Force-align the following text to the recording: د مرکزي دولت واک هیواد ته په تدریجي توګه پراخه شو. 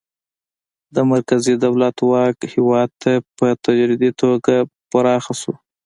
د 0.95 0.97
مرکزي 1.11 1.53
دولت 1.65 1.95
واک 2.11 2.37
هیواد 2.53 2.89
ته 3.01 3.11
په 3.37 3.45
تدریجي 3.63 4.11
توګه 4.21 4.55
پراخه 4.91 5.33
شو. 5.41 5.53